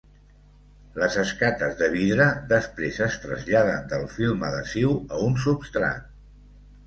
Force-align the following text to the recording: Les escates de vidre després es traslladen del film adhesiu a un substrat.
Les 1.01 1.15
escates 1.23 1.75
de 1.81 1.89
vidre 1.95 2.25
després 2.53 2.97
es 3.07 3.17
traslladen 3.25 3.85
del 3.91 4.07
film 4.15 4.47
adhesiu 4.49 4.95
a 5.19 5.23
un 5.29 5.37
substrat. 5.47 6.11